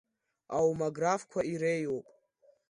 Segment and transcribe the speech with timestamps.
[0.57, 2.07] Аомографқәа иреиуоуп…